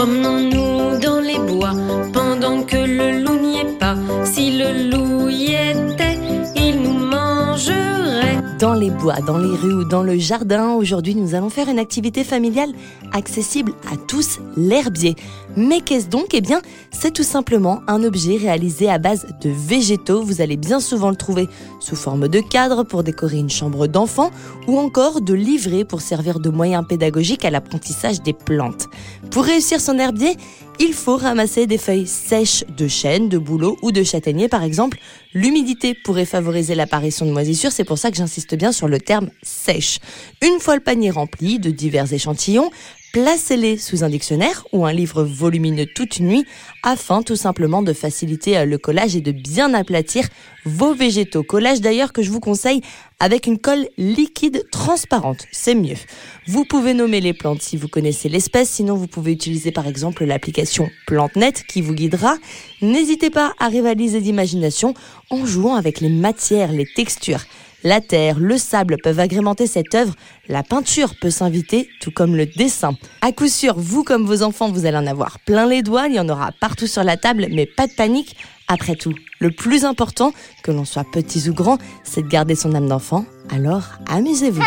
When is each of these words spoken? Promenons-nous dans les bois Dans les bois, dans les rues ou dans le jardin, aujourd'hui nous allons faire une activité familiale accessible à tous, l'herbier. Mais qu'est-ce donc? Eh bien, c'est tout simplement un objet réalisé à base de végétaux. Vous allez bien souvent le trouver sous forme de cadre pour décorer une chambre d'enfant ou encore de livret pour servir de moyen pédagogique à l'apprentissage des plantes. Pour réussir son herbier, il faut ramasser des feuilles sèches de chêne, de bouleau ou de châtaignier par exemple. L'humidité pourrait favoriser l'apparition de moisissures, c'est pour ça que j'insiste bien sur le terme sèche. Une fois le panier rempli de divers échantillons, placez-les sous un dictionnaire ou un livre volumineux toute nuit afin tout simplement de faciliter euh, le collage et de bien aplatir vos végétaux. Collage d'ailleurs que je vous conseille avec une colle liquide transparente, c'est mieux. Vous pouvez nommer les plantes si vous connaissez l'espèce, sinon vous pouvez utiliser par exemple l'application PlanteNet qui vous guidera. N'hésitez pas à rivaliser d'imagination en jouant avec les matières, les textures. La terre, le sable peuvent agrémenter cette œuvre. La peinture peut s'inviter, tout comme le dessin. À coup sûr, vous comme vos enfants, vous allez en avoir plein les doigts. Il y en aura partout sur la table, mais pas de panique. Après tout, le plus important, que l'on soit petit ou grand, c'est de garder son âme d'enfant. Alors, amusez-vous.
Promenons-nous 0.00 0.98
dans 0.98 1.20
les 1.20 1.38
bois 1.38 1.74
Dans 8.60 8.74
les 8.74 8.90
bois, 8.90 9.20
dans 9.26 9.38
les 9.38 9.56
rues 9.56 9.72
ou 9.72 9.84
dans 9.84 10.02
le 10.02 10.18
jardin, 10.18 10.74
aujourd'hui 10.74 11.14
nous 11.14 11.34
allons 11.34 11.48
faire 11.48 11.70
une 11.70 11.78
activité 11.78 12.24
familiale 12.24 12.72
accessible 13.10 13.72
à 13.90 13.96
tous, 13.96 14.38
l'herbier. 14.54 15.16
Mais 15.56 15.80
qu'est-ce 15.80 16.08
donc? 16.08 16.34
Eh 16.34 16.42
bien, 16.42 16.60
c'est 16.90 17.10
tout 17.10 17.22
simplement 17.22 17.80
un 17.86 18.04
objet 18.04 18.36
réalisé 18.36 18.90
à 18.90 18.98
base 18.98 19.26
de 19.40 19.48
végétaux. 19.48 20.22
Vous 20.22 20.42
allez 20.42 20.58
bien 20.58 20.78
souvent 20.78 21.08
le 21.08 21.16
trouver 21.16 21.48
sous 21.80 21.96
forme 21.96 22.28
de 22.28 22.40
cadre 22.40 22.82
pour 22.82 23.02
décorer 23.02 23.38
une 23.38 23.48
chambre 23.48 23.86
d'enfant 23.86 24.30
ou 24.68 24.78
encore 24.78 25.22
de 25.22 25.32
livret 25.32 25.84
pour 25.84 26.02
servir 26.02 26.38
de 26.38 26.50
moyen 26.50 26.82
pédagogique 26.82 27.46
à 27.46 27.50
l'apprentissage 27.50 28.20
des 28.20 28.34
plantes. 28.34 28.88
Pour 29.30 29.44
réussir 29.44 29.80
son 29.80 29.98
herbier, 29.98 30.36
il 30.82 30.94
faut 30.94 31.18
ramasser 31.18 31.66
des 31.66 31.76
feuilles 31.76 32.06
sèches 32.06 32.64
de 32.66 32.88
chêne, 32.88 33.28
de 33.28 33.36
bouleau 33.36 33.76
ou 33.82 33.92
de 33.92 34.02
châtaignier 34.02 34.48
par 34.48 34.64
exemple. 34.64 34.98
L'humidité 35.34 35.92
pourrait 35.92 36.24
favoriser 36.24 36.74
l'apparition 36.74 37.26
de 37.26 37.32
moisissures, 37.32 37.70
c'est 37.70 37.84
pour 37.84 37.98
ça 37.98 38.10
que 38.10 38.16
j'insiste 38.16 38.54
bien 38.54 38.72
sur 38.72 38.88
le 38.88 38.98
terme 38.98 39.30
sèche. 39.42 39.98
Une 40.40 40.58
fois 40.58 40.76
le 40.76 40.80
panier 40.80 41.10
rempli 41.10 41.58
de 41.58 41.70
divers 41.70 42.10
échantillons, 42.10 42.70
placez-les 43.12 43.76
sous 43.76 44.04
un 44.04 44.08
dictionnaire 44.08 44.66
ou 44.72 44.86
un 44.86 44.92
livre 44.92 45.22
volumineux 45.22 45.86
toute 45.86 46.20
nuit 46.20 46.44
afin 46.82 47.22
tout 47.22 47.36
simplement 47.36 47.82
de 47.82 47.92
faciliter 47.92 48.56
euh, 48.58 48.64
le 48.64 48.78
collage 48.78 49.16
et 49.16 49.20
de 49.20 49.32
bien 49.32 49.74
aplatir 49.74 50.28
vos 50.64 50.94
végétaux. 50.94 51.42
Collage 51.42 51.80
d'ailleurs 51.80 52.12
que 52.12 52.22
je 52.22 52.30
vous 52.30 52.40
conseille 52.40 52.82
avec 53.18 53.46
une 53.46 53.58
colle 53.58 53.88
liquide 53.98 54.64
transparente, 54.70 55.46
c'est 55.52 55.74
mieux. 55.74 55.96
Vous 56.46 56.64
pouvez 56.64 56.94
nommer 56.94 57.20
les 57.20 57.34
plantes 57.34 57.62
si 57.62 57.76
vous 57.76 57.88
connaissez 57.88 58.28
l'espèce, 58.28 58.70
sinon 58.70 58.94
vous 58.94 59.06
pouvez 59.06 59.32
utiliser 59.32 59.72
par 59.72 59.86
exemple 59.86 60.24
l'application 60.24 60.88
PlanteNet 61.06 61.52
qui 61.68 61.82
vous 61.82 61.94
guidera. 61.94 62.36
N'hésitez 62.80 63.30
pas 63.30 63.52
à 63.58 63.68
rivaliser 63.68 64.20
d'imagination 64.20 64.94
en 65.30 65.44
jouant 65.44 65.74
avec 65.74 66.00
les 66.00 66.08
matières, 66.08 66.72
les 66.72 66.86
textures. 66.86 67.44
La 67.82 68.00
terre, 68.00 68.38
le 68.38 68.58
sable 68.58 68.96
peuvent 69.02 69.20
agrémenter 69.20 69.66
cette 69.66 69.94
œuvre. 69.94 70.14
La 70.48 70.62
peinture 70.62 71.14
peut 71.20 71.30
s'inviter, 71.30 71.88
tout 72.00 72.10
comme 72.10 72.36
le 72.36 72.46
dessin. 72.46 72.94
À 73.22 73.32
coup 73.32 73.48
sûr, 73.48 73.74
vous 73.78 74.04
comme 74.04 74.26
vos 74.26 74.42
enfants, 74.42 74.70
vous 74.70 74.84
allez 74.84 74.98
en 74.98 75.06
avoir 75.06 75.38
plein 75.40 75.66
les 75.66 75.82
doigts. 75.82 76.06
Il 76.08 76.14
y 76.14 76.20
en 76.20 76.28
aura 76.28 76.50
partout 76.60 76.86
sur 76.86 77.04
la 77.04 77.16
table, 77.16 77.46
mais 77.50 77.66
pas 77.66 77.86
de 77.86 77.92
panique. 77.92 78.36
Après 78.68 78.96
tout, 78.96 79.14
le 79.40 79.50
plus 79.50 79.84
important, 79.84 80.32
que 80.62 80.70
l'on 80.70 80.84
soit 80.84 81.04
petit 81.10 81.48
ou 81.48 81.54
grand, 81.54 81.78
c'est 82.04 82.22
de 82.22 82.28
garder 82.28 82.54
son 82.54 82.74
âme 82.74 82.88
d'enfant. 82.88 83.24
Alors, 83.50 83.84
amusez-vous. 84.06 84.62